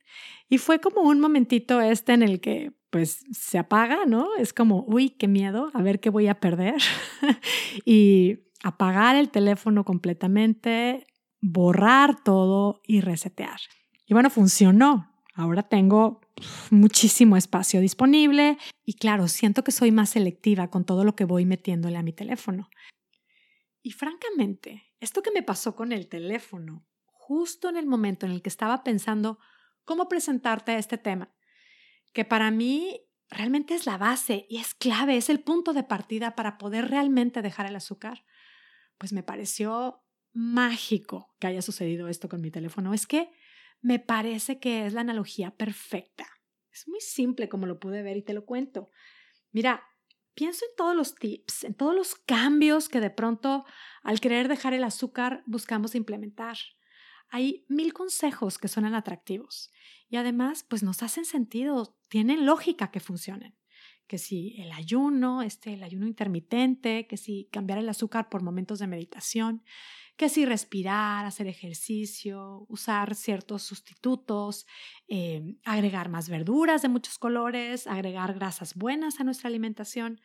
Y 0.48 0.58
fue 0.58 0.80
como 0.80 1.02
un 1.02 1.20
momentito 1.20 1.80
este 1.80 2.14
en 2.14 2.22
el 2.22 2.40
que 2.40 2.72
pues 2.90 3.24
se 3.30 3.58
apaga, 3.58 4.06
¿no? 4.06 4.28
Es 4.38 4.52
como, 4.52 4.84
uy, 4.86 5.10
qué 5.10 5.28
miedo, 5.28 5.70
a 5.74 5.82
ver 5.82 6.00
qué 6.00 6.10
voy 6.10 6.28
a 6.28 6.40
perder. 6.40 6.76
y 7.84 8.38
apagar 8.62 9.16
el 9.16 9.30
teléfono 9.30 9.84
completamente, 9.84 11.06
borrar 11.40 12.22
todo 12.22 12.80
y 12.86 13.00
resetear. 13.00 13.60
Y 14.06 14.14
bueno, 14.14 14.30
funcionó. 14.30 15.12
Ahora 15.36 15.62
tengo 15.62 16.22
muchísimo 16.70 17.36
espacio 17.36 17.80
disponible 17.80 18.56
y 18.84 18.94
claro, 18.94 19.28
siento 19.28 19.64
que 19.64 19.70
soy 19.70 19.92
más 19.92 20.10
selectiva 20.10 20.70
con 20.70 20.86
todo 20.86 21.04
lo 21.04 21.14
que 21.14 21.26
voy 21.26 21.44
metiéndole 21.44 21.98
a 21.98 22.02
mi 22.02 22.14
teléfono. 22.14 22.70
Y 23.82 23.90
francamente, 23.90 24.94
esto 24.98 25.22
que 25.22 25.30
me 25.30 25.42
pasó 25.42 25.76
con 25.76 25.92
el 25.92 26.08
teléfono, 26.08 26.86
justo 27.04 27.68
en 27.68 27.76
el 27.76 27.84
momento 27.84 28.24
en 28.24 28.32
el 28.32 28.40
que 28.40 28.48
estaba 28.48 28.82
pensando 28.82 29.38
cómo 29.84 30.08
presentarte 30.08 30.78
este 30.78 30.96
tema, 30.96 31.34
que 32.14 32.24
para 32.24 32.50
mí 32.50 33.02
realmente 33.28 33.74
es 33.74 33.84
la 33.84 33.98
base 33.98 34.46
y 34.48 34.56
es 34.56 34.74
clave, 34.74 35.18
es 35.18 35.28
el 35.28 35.40
punto 35.40 35.74
de 35.74 35.82
partida 35.82 36.34
para 36.34 36.56
poder 36.56 36.88
realmente 36.88 37.42
dejar 37.42 37.66
el 37.66 37.76
azúcar, 37.76 38.24
pues 38.96 39.12
me 39.12 39.22
pareció 39.22 40.02
mágico 40.32 41.34
que 41.38 41.48
haya 41.48 41.60
sucedido 41.60 42.08
esto 42.08 42.30
con 42.30 42.40
mi 42.40 42.50
teléfono. 42.50 42.94
Es 42.94 43.06
que 43.06 43.30
me 43.80 43.98
parece 43.98 44.58
que 44.58 44.86
es 44.86 44.92
la 44.92 45.02
analogía 45.02 45.50
perfecta. 45.52 46.26
Es 46.72 46.88
muy 46.88 47.00
simple 47.00 47.48
como 47.48 47.66
lo 47.66 47.78
pude 47.78 48.02
ver 48.02 48.16
y 48.16 48.22
te 48.22 48.34
lo 48.34 48.44
cuento. 48.44 48.90
Mira, 49.52 49.82
pienso 50.34 50.64
en 50.66 50.76
todos 50.76 50.94
los 50.94 51.14
tips, 51.14 51.64
en 51.64 51.74
todos 51.74 51.94
los 51.94 52.14
cambios 52.14 52.88
que 52.88 53.00
de 53.00 53.10
pronto 53.10 53.64
al 54.02 54.20
querer 54.20 54.48
dejar 54.48 54.74
el 54.74 54.84
azúcar 54.84 55.42
buscamos 55.46 55.94
implementar. 55.94 56.56
Hay 57.30 57.64
mil 57.68 57.92
consejos 57.92 58.58
que 58.58 58.68
suenan 58.68 58.94
atractivos 58.94 59.72
y 60.08 60.16
además 60.16 60.64
pues 60.68 60.82
nos 60.82 61.02
hacen 61.02 61.24
sentido, 61.24 61.96
tienen 62.08 62.46
lógica 62.46 62.90
que 62.90 63.00
funcionen. 63.00 63.56
Que 64.06 64.18
si 64.18 64.54
el 64.60 64.70
ayuno, 64.70 65.42
este, 65.42 65.72
el 65.74 65.82
ayuno 65.82 66.06
intermitente, 66.06 67.08
que 67.08 67.16
si 67.16 67.48
cambiar 67.50 67.78
el 67.78 67.88
azúcar 67.88 68.28
por 68.28 68.42
momentos 68.42 68.78
de 68.78 68.86
meditación, 68.86 69.64
que 70.16 70.28
si 70.30 70.46
respirar, 70.46 71.26
hacer 71.26 71.46
ejercicio, 71.46 72.64
usar 72.68 73.14
ciertos 73.14 73.62
sustitutos, 73.62 74.66
eh, 75.08 75.42
agregar 75.64 76.08
más 76.08 76.28
verduras 76.28 76.82
de 76.82 76.88
muchos 76.88 77.18
colores, 77.18 77.86
agregar 77.86 78.34
grasas 78.34 78.74
buenas 78.74 79.20
a 79.20 79.24
nuestra 79.24 79.48
alimentación, 79.48 80.20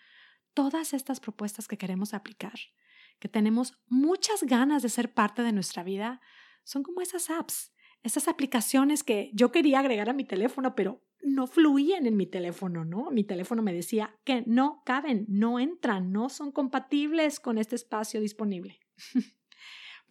todas 0.53 0.93
estas 0.93 1.19
propuestas 1.19 1.67
que 1.67 1.77
queremos 1.77 2.13
aplicar, 2.13 2.57
que 3.19 3.27
tenemos 3.27 3.79
muchas 3.87 4.43
ganas 4.43 4.81
de 4.81 4.89
ser 4.89 5.13
parte 5.13 5.43
de 5.43 5.51
nuestra 5.51 5.83
vida, 5.83 6.21
son 6.63 6.83
como 6.83 7.01
esas 7.01 7.29
apps, 7.29 7.73
esas 8.01 8.27
aplicaciones 8.27 9.03
que 9.03 9.29
yo 9.33 9.51
quería 9.51 9.79
agregar 9.79 10.09
a 10.09 10.13
mi 10.13 10.23
teléfono, 10.23 10.73
pero 10.73 11.03
no 11.21 11.47
fluían 11.47 12.07
en 12.07 12.17
mi 12.17 12.25
teléfono, 12.25 12.83
¿no? 12.83 13.11
Mi 13.11 13.23
teléfono 13.23 13.61
me 13.61 13.73
decía 13.73 14.15
que 14.23 14.43
no 14.47 14.81
caben, 14.85 15.25
no 15.27 15.59
entran, 15.59 16.11
no 16.11 16.29
son 16.29 16.51
compatibles 16.51 17.39
con 17.39 17.57
este 17.57 17.75
espacio 17.75 18.21
disponible. 18.21 18.79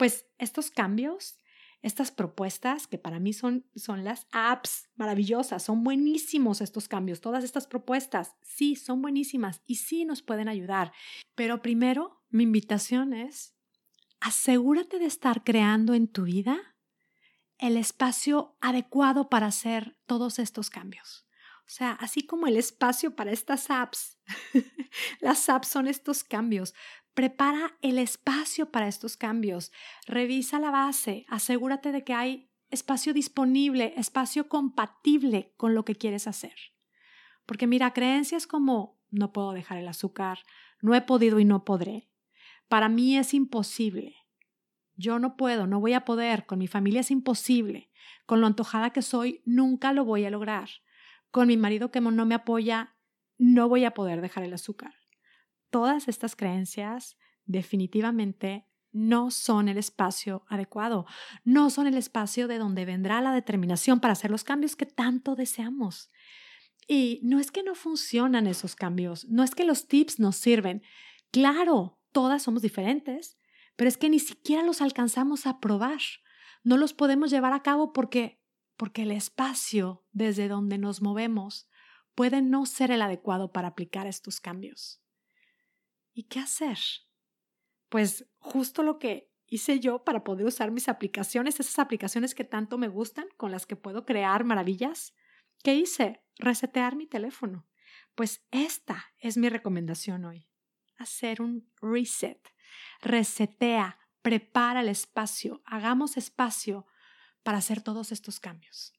Pues 0.01 0.25
estos 0.39 0.71
cambios, 0.71 1.37
estas 1.83 2.11
propuestas, 2.11 2.87
que 2.87 2.97
para 2.97 3.21
mí 3.21 3.35
son, 3.35 3.67
son 3.77 4.03
las 4.03 4.27
apps 4.33 4.89
maravillosas, 4.95 5.63
son 5.63 5.85
buenísimos 5.85 6.63
estos 6.63 6.89
cambios, 6.89 7.21
todas 7.21 7.45
estas 7.45 7.67
propuestas, 7.67 8.35
sí, 8.41 8.77
son 8.77 9.03
buenísimas 9.03 9.61
y 9.67 9.75
sí 9.75 10.07
nos 10.07 10.23
pueden 10.23 10.49
ayudar. 10.49 10.91
Pero 11.35 11.61
primero, 11.61 12.23
mi 12.31 12.45
invitación 12.45 13.13
es, 13.13 13.55
asegúrate 14.21 14.99
de 14.99 15.05
estar 15.05 15.45
creando 15.45 15.93
en 15.93 16.09
tu 16.09 16.23
vida 16.23 16.59
el 17.59 17.77
espacio 17.77 18.57
adecuado 18.63 19.29
para 19.29 19.49
hacer 19.49 19.99
todos 20.07 20.39
estos 20.39 20.71
cambios. 20.71 21.27
O 21.71 21.73
sea, 21.73 21.93
así 21.93 22.27
como 22.27 22.49
el 22.49 22.57
espacio 22.57 23.15
para 23.15 23.33
estas 23.33 23.71
apps, 23.71 24.19
las 25.21 25.49
apps 25.51 25.69
son 25.69 25.89
estos 25.89 26.25
cambios, 26.25 26.75
Prepara 27.15 27.77
el 27.83 27.99
espacio 27.99 28.71
para 28.71 28.89
estos 28.89 29.17
cambios. 29.17 29.73
Revisa 30.07 30.61
la 30.61 30.71
base. 30.71 31.27
Asegúrate 31.29 31.93
de 31.93 32.05
que 32.05 32.15
hay 32.15 32.51
espacio 32.71 33.13
disponible, 33.13 33.95
espacio 33.97 34.49
compatible 34.49 35.53
con 35.57 35.75
lo 35.75 35.85
que 35.85 35.97
quieres 35.97 36.29
hacer. 36.29 36.55
Porque 37.47 37.67
mira, 37.67 37.93
creencias 37.93 38.47
como 38.47 39.01
no 39.11 39.33
puedo 39.33 39.53
dejar 39.53 39.79
el 39.79 39.89
azúcar, 39.89 40.39
no 40.81 40.95
he 40.95 41.03
podido 41.03 41.41
y 41.41 41.45
no 41.45 41.65
podré. 41.65 42.09
Para 42.69 42.89
mí 42.89 43.17
es 43.17 43.35
imposible. 43.35 44.15
Yo 44.95 45.19
no 45.19 45.37
puedo, 45.37 45.67
no 45.67 45.81
voy 45.81 45.95
a 45.95 46.05
poder, 46.05 46.47
con 46.47 46.61
mi 46.61 46.69
familia 46.69 47.01
es 47.01 47.11
imposible. 47.11 47.91
Con 48.25 48.41
lo 48.41 48.47
antojada 48.47 48.91
que 48.91 49.03
soy, 49.03 49.43
nunca 49.45 49.93
lo 49.93 50.05
voy 50.05 50.25
a 50.25 50.31
lograr. 50.31 50.69
Con 51.33 51.49
mi 51.49 51.57
marido 51.57 51.91
que 51.91 52.01
no 52.01 52.25
me 52.25 52.37
apoya, 52.37 52.95
no 53.37 53.69
voy 53.69 53.85
a 53.85 53.95
poder 53.95 54.21
dejar 54.21 54.45
el 54.45 54.55
azúcar 54.55 55.00
todas 55.71 56.09
estas 56.09 56.37
creencias 56.37 57.17
definitivamente 57.47 58.67
no 58.93 59.31
son 59.31 59.69
el 59.69 59.79
espacio 59.79 60.45
adecuado, 60.49 61.07
no 61.45 61.71
son 61.71 61.87
el 61.87 61.97
espacio 61.97 62.49
de 62.49 62.59
donde 62.59 62.85
vendrá 62.85 63.21
la 63.21 63.33
determinación 63.33 64.01
para 64.01 64.13
hacer 64.13 64.31
los 64.31 64.45
cambios 64.45 64.77
que 64.77 64.87
tanto 64.87 65.37
deseamos. 65.37 66.11
Y 66.89 67.21
no 67.23 67.39
es 67.39 67.53
que 67.53 67.63
no 67.63 67.75
funcionan 67.75 68.47
esos 68.47 68.75
cambios, 68.75 69.27
no 69.29 69.45
es 69.45 69.55
que 69.55 69.65
los 69.65 69.87
tips 69.87 70.19
nos 70.19 70.37
sirven. 70.37 70.83
Claro, 71.31 72.01
todas 72.11 72.43
somos 72.43 72.63
diferentes, 72.63 73.39
pero 73.77 73.89
es 73.89 73.97
que 73.97 74.11
ni 74.11 74.19
siquiera 74.19 74.65
los 74.65 74.83
alcanzamos 74.83 75.47
a 75.47 75.61
probar. 75.61 76.01
No 76.65 76.77
los 76.77 76.93
podemos 76.93 77.31
llevar 77.31 77.53
a 77.53 77.63
cabo 77.63 77.93
porque 77.93 78.41
porque 78.81 79.03
el 79.03 79.11
espacio 79.11 80.07
desde 80.11 80.49
donde 80.49 80.79
nos 80.79 81.03
movemos 81.03 81.69
puede 82.15 82.41
no 82.41 82.65
ser 82.65 82.91
el 82.91 83.03
adecuado 83.03 83.53
para 83.53 83.69
aplicar 83.69 84.07
estos 84.07 84.41
cambios. 84.41 85.03
¿Y 86.21 86.25
qué 86.25 86.41
hacer? 86.41 86.79
Pues 87.89 88.27
justo 88.41 88.83
lo 88.83 88.99
que 88.99 89.33
hice 89.47 89.81
yo 89.81 90.05
para 90.05 90.23
poder 90.23 90.45
usar 90.45 90.71
mis 90.71 90.91
aplicaciones, 90.91 91.59
esas 91.59 91.79
aplicaciones 91.79 92.35
que 92.35 92.45
tanto 92.45 92.77
me 92.77 92.89
gustan, 92.89 93.27
con 93.39 93.51
las 93.51 93.65
que 93.65 93.75
puedo 93.75 94.05
crear 94.05 94.45
maravillas. 94.45 95.15
¿Qué 95.65 95.75
hice? 95.75 96.23
Resetear 96.37 96.95
mi 96.95 97.07
teléfono. 97.07 97.67
Pues 98.15 98.45
esta 98.51 99.03
es 99.17 99.39
mi 99.39 99.49
recomendación 99.49 100.27
hoy. 100.27 100.47
Hacer 100.99 101.41
un 101.41 101.73
reset. 101.81 102.53
Resetea, 103.01 103.99
prepara 104.21 104.83
el 104.83 104.91
espacio, 104.91 105.63
hagamos 105.65 106.19
espacio 106.19 106.87
para 107.43 107.57
hacer 107.57 107.81
todos 107.81 108.13
estos 108.13 108.41
cambios. 108.41 108.93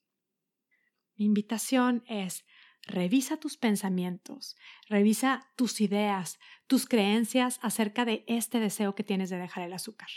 Mi 1.14 1.26
invitación 1.26 2.02
es 2.08 2.44
Revisa 2.86 3.36
tus 3.36 3.56
pensamientos, 3.56 4.56
revisa 4.88 5.48
tus 5.56 5.80
ideas, 5.80 6.40
tus 6.66 6.86
creencias 6.86 7.60
acerca 7.62 8.04
de 8.04 8.24
este 8.26 8.58
deseo 8.58 8.96
que 8.96 9.04
tienes 9.04 9.30
de 9.30 9.38
dejar 9.38 9.62
el 9.64 9.72
azúcar. 9.72 10.08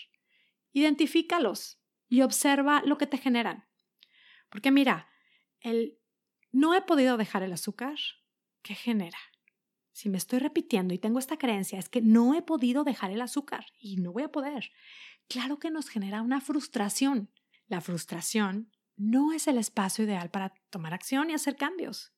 Identifícalos 0.73 1.79
y 2.09 2.21
observa 2.21 2.81
lo 2.83 2.97
que 2.97 3.05
te 3.05 3.19
generan. 3.19 3.65
Porque 4.49 4.71
mira, 4.71 5.09
el 5.59 5.99
no 6.51 6.73
he 6.73 6.81
podido 6.81 7.17
dejar 7.17 7.43
el 7.43 7.53
azúcar, 7.53 7.97
¿qué 8.63 8.73
genera? 8.73 9.19
Si 9.91 10.09
me 10.09 10.17
estoy 10.17 10.39
repitiendo 10.39 10.93
y 10.93 10.97
tengo 10.97 11.19
esta 11.19 11.37
creencia, 11.37 11.77
es 11.77 11.87
que 11.87 12.01
no 12.01 12.33
he 12.33 12.41
podido 12.41 12.83
dejar 12.83 13.11
el 13.11 13.21
azúcar 13.21 13.67
y 13.79 13.97
no 13.97 14.11
voy 14.11 14.23
a 14.23 14.31
poder. 14.31 14.71
Claro 15.27 15.59
que 15.59 15.69
nos 15.69 15.87
genera 15.87 16.21
una 16.21 16.41
frustración. 16.41 17.31
La 17.67 17.79
frustración 17.79 18.71
no 18.95 19.33
es 19.33 19.47
el 19.47 19.57
espacio 19.57 20.05
ideal 20.05 20.31
para 20.31 20.53
tomar 20.69 20.93
acción 20.93 21.29
y 21.29 21.33
hacer 21.33 21.55
cambios 21.55 22.14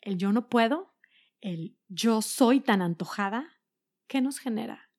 el 0.00 0.18
yo 0.18 0.32
no 0.32 0.48
puedo, 0.48 0.94
el 1.40 1.78
yo 1.88 2.22
soy 2.22 2.60
tan 2.60 2.82
antojada 2.82 3.60
¿qué 4.10 4.20
nos 4.20 4.40
genera? 4.40 4.90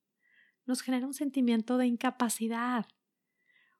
Nos 0.66 0.82
genera 0.82 1.06
un 1.06 1.14
sentimiento 1.14 1.78
de 1.78 1.86
incapacidad 1.86 2.86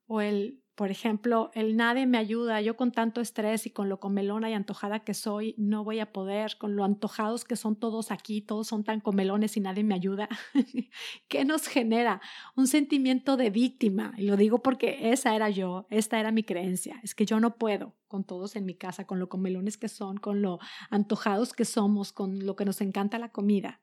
o 0.04 0.20
el 0.20 0.61
por 0.74 0.90
ejemplo, 0.90 1.50
el 1.54 1.76
nadie 1.76 2.06
me 2.06 2.16
ayuda, 2.16 2.62
yo 2.62 2.76
con 2.76 2.92
tanto 2.92 3.20
estrés 3.20 3.66
y 3.66 3.70
con 3.70 3.90
lo 3.90 4.00
comelona 4.00 4.48
y 4.48 4.54
antojada 4.54 5.00
que 5.00 5.12
soy, 5.12 5.54
no 5.58 5.84
voy 5.84 6.00
a 6.00 6.12
poder, 6.12 6.56
con 6.56 6.76
lo 6.76 6.84
antojados 6.84 7.44
que 7.44 7.56
son 7.56 7.76
todos 7.76 8.10
aquí, 8.10 8.40
todos 8.40 8.68
son 8.68 8.82
tan 8.82 9.00
comelones 9.00 9.56
y 9.58 9.60
nadie 9.60 9.84
me 9.84 9.94
ayuda. 9.94 10.30
¿Qué 11.28 11.44
nos 11.44 11.66
genera? 11.66 12.22
Un 12.56 12.66
sentimiento 12.66 13.36
de 13.36 13.50
víctima. 13.50 14.14
Y 14.16 14.22
lo 14.22 14.38
digo 14.38 14.62
porque 14.62 15.12
esa 15.12 15.36
era 15.36 15.50
yo, 15.50 15.86
esta 15.90 16.18
era 16.18 16.32
mi 16.32 16.42
creencia, 16.42 17.00
es 17.02 17.14
que 17.14 17.26
yo 17.26 17.38
no 17.38 17.56
puedo 17.56 17.94
con 18.08 18.24
todos 18.24 18.56
en 18.56 18.64
mi 18.64 18.74
casa, 18.74 19.06
con 19.06 19.18
lo 19.18 19.28
comelones 19.28 19.76
que 19.76 19.88
son, 19.88 20.16
con 20.16 20.40
lo 20.40 20.58
antojados 20.88 21.52
que 21.52 21.66
somos, 21.66 22.12
con 22.12 22.46
lo 22.46 22.56
que 22.56 22.64
nos 22.64 22.80
encanta 22.80 23.18
la 23.18 23.30
comida. 23.30 23.80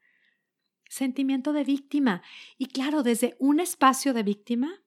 Sentimiento 0.90 1.54
de 1.54 1.64
víctima. 1.64 2.24
Y 2.58 2.66
claro, 2.66 3.04
desde 3.04 3.36
un 3.40 3.60
espacio 3.60 4.12
de 4.12 4.24
víctima 4.24 4.82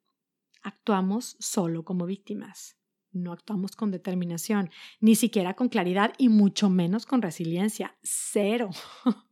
actuamos 0.62 1.37
solo 1.40 1.85
como 1.85 2.07
víctimas. 2.07 2.76
No 3.11 3.33
actuamos 3.33 3.76
con 3.76 3.90
determinación, 3.90 4.71
ni 5.00 5.16
siquiera 5.16 5.54
con 5.54 5.69
claridad 5.69 6.14
y 6.16 6.28
mucho 6.31 6.71
menos 6.71 7.04
con 7.04 7.21
resiliencia. 7.21 7.97
Cero. 8.02 8.71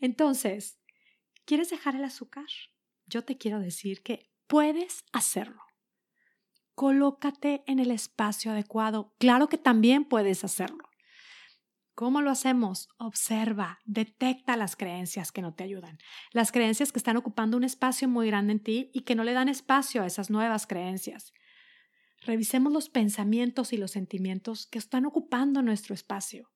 Entonces, 0.00 0.78
¿quieres 1.44 1.70
dejar 1.70 1.94
el 1.94 2.04
azúcar? 2.04 2.46
Yo 3.06 3.22
te 3.22 3.38
quiero 3.38 3.60
decir 3.60 4.02
que 4.02 4.28
puedes 4.48 5.04
hacerlo. 5.12 5.62
Colócate 6.74 7.62
en 7.66 7.78
el 7.78 7.90
espacio 7.90 8.50
adecuado. 8.50 9.14
Claro 9.18 9.48
que 9.48 9.56
también 9.56 10.04
puedes 10.04 10.44
hacerlo. 10.44 10.84
¿Cómo 11.96 12.20
lo 12.20 12.30
hacemos? 12.30 12.90
Observa, 12.98 13.78
detecta 13.86 14.58
las 14.58 14.76
creencias 14.76 15.32
que 15.32 15.40
no 15.40 15.54
te 15.54 15.64
ayudan, 15.64 15.96
las 16.30 16.52
creencias 16.52 16.92
que 16.92 16.98
están 16.98 17.16
ocupando 17.16 17.56
un 17.56 17.64
espacio 17.64 18.06
muy 18.06 18.26
grande 18.26 18.52
en 18.52 18.62
ti 18.62 18.90
y 18.92 19.00
que 19.04 19.14
no 19.14 19.24
le 19.24 19.32
dan 19.32 19.48
espacio 19.48 20.02
a 20.02 20.06
esas 20.06 20.28
nuevas 20.28 20.66
creencias. 20.66 21.32
Revisemos 22.20 22.70
los 22.70 22.90
pensamientos 22.90 23.72
y 23.72 23.78
los 23.78 23.92
sentimientos 23.92 24.66
que 24.66 24.76
están 24.78 25.06
ocupando 25.06 25.62
nuestro 25.62 25.94
espacio. 25.94 26.52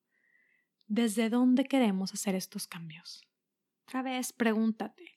¿Desde 0.87 1.31
dónde 1.31 1.65
queremos 1.65 2.13
hacer 2.13 2.35
estos 2.35 2.67
cambios? 2.67 3.23
Otra 3.87 4.03
vez, 4.03 4.35
pregúntate, 4.35 5.15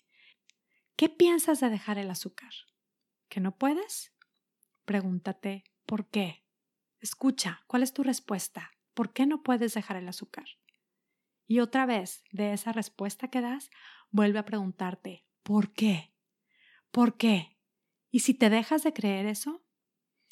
¿qué 0.96 1.10
piensas 1.10 1.60
de 1.60 1.70
dejar 1.70 1.98
el 1.98 2.10
azúcar? 2.10 2.54
¿Que 3.28 3.42
no 3.42 3.58
puedes? 3.58 4.14
Pregúntate, 4.86 5.66
¿por 5.86 6.10
qué? 6.10 6.46
Escucha, 7.02 7.66
¿cuál 7.68 7.84
es 7.84 7.92
tu 7.92 8.04
respuesta? 8.04 8.73
¿Por 8.94 9.14
qué 9.14 9.26
no 9.26 9.44
puedes 9.44 9.74
dejar 9.74 9.98
el 9.98 10.08
azúcar? 10.08 10.46
Y 11.48 11.60
otra 11.60 11.86
vez, 11.86 12.24
de 12.32 12.54
esa 12.54 12.72
respuesta 12.72 13.28
que 13.28 13.42
das, 13.42 13.70
vuelve 14.12 14.40
a 14.40 14.46
preguntarte, 14.46 15.26
¿por 15.44 15.74
qué? 15.74 16.14
¿Por 16.92 17.18
qué? 17.18 17.58
Y 18.12 18.20
si 18.20 18.34
te 18.34 18.50
dejas 18.50 18.84
de 18.84 18.94
creer 18.94 19.26
eso, 19.26 19.64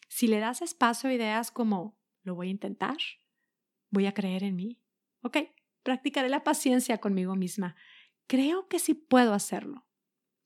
si 0.07 0.27
le 0.27 0.39
das 0.39 0.61
espacio 0.61 1.09
a 1.09 1.13
ideas 1.13 1.51
como, 1.51 1.97
lo 2.23 2.35
voy 2.35 2.47
a 2.47 2.51
intentar, 2.51 2.97
voy 3.89 4.05
a 4.05 4.13
creer 4.13 4.43
en 4.43 4.55
mí, 4.55 4.79
ok, 5.21 5.37
practicaré 5.83 6.29
la 6.29 6.43
paciencia 6.43 6.99
conmigo 6.99 7.35
misma, 7.35 7.75
creo 8.27 8.67
que 8.67 8.79
sí 8.79 8.93
puedo 8.93 9.33
hacerlo. 9.33 9.85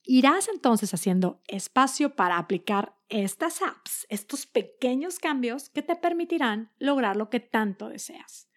Irás 0.05 0.47
entonces 0.47 0.93
haciendo 0.93 1.41
espacio 1.47 2.15
para 2.15 2.37
aplicar 2.37 2.95
estas 3.09 3.61
apps, 3.61 4.05
estos 4.09 4.45
pequeños 4.45 5.19
cambios 5.19 5.69
que 5.69 5.81
te 5.81 5.95
permitirán 5.95 6.71
lograr 6.77 7.15
lo 7.15 7.29
que 7.29 7.39
tanto 7.39 7.89
deseas. 7.89 8.47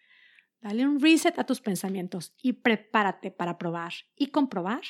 Dale 0.61 0.85
un 0.85 0.99
reset 0.99 1.39
a 1.39 1.45
tus 1.45 1.61
pensamientos 1.61 2.33
y 2.41 2.53
prepárate 2.53 3.31
para 3.31 3.57
probar 3.57 3.93
y 4.15 4.27
comprobar 4.27 4.81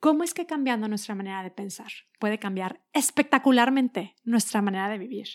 cómo 0.00 0.24
es 0.24 0.34
que 0.34 0.46
cambiando 0.46 0.88
nuestra 0.88 1.14
manera 1.14 1.42
de 1.42 1.50
pensar 1.50 1.92
puede 2.18 2.38
cambiar 2.38 2.82
espectacularmente 2.92 4.16
nuestra 4.24 4.62
manera 4.62 4.88
de 4.88 4.98
vivir. 4.98 5.28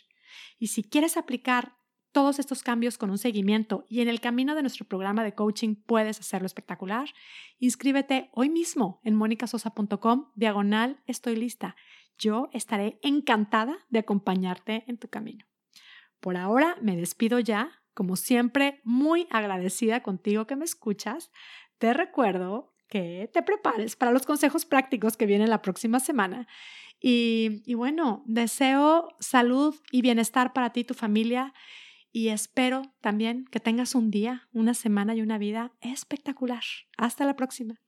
Y 0.58 0.68
si 0.68 0.84
quieres 0.84 1.18
aplicar 1.18 1.78
todos 2.16 2.40
estos 2.40 2.64
cambios 2.64 2.98
con 2.98 3.10
un 3.10 3.18
seguimiento 3.18 3.84
y 3.90 4.00
en 4.00 4.08
el 4.08 4.22
camino 4.22 4.56
de 4.56 4.62
nuestro 4.62 4.86
programa 4.86 5.22
de 5.26 5.34
coaching 5.34 5.76
puedes 5.76 6.18
hacerlo 6.18 6.46
espectacular, 6.46 7.10
inscríbete 7.60 8.30
hoy 8.32 8.48
mismo 8.48 9.02
en 9.04 9.16
monicasosa.com 9.16 10.32
diagonal 10.34 11.02
estoy 11.08 11.36
lista. 11.36 11.76
Yo 12.18 12.48
estaré 12.54 13.00
encantada 13.02 13.80
de 13.90 14.00
acompañarte 14.00 14.86
en 14.88 14.98
tu 14.98 15.10
camino. 15.10 15.46
Por 16.22 16.38
ahora 16.38 16.78
me 16.82 16.96
despido 16.96 17.40
ya, 17.40 17.84
como 17.94 18.16
siempre, 18.16 18.80
muy 18.86 19.28
agradecida 19.30 20.02
contigo 20.02 20.48
que 20.48 20.56
me 20.56 20.64
escuchas. 20.64 21.34
Te 21.80 21.94
recuerdo 21.94 22.74
que 22.88 23.30
te 23.34 23.44
prepares 23.44 23.98
para 23.98 24.14
los 24.14 24.26
consejos 24.26 24.64
prácticos 24.64 25.18
que 25.18 25.26
vienen 25.26 25.50
la 25.50 25.62
próxima 25.62 26.00
semana. 26.00 26.48
Y, 27.02 27.62
y 27.66 27.74
bueno, 27.74 28.24
deseo 28.26 29.10
salud 29.20 29.76
y 29.92 30.02
bienestar 30.02 30.54
para 30.54 30.72
ti 30.72 30.80
y 30.80 30.86
tu 30.86 30.94
familia 30.94 31.54
y 32.16 32.30
espero 32.30 32.82
también 33.02 33.44
que 33.52 33.60
tengas 33.60 33.94
un 33.94 34.10
día, 34.10 34.48
una 34.54 34.74
semana 34.74 35.14
y 35.16 35.22
una 35.22 35.38
vida 35.38 35.74
espectacular. 35.82 36.64
Hasta 36.98 37.26
la 37.26 37.36
próxima. 37.36 37.82